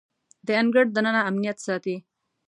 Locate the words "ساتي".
1.65-1.95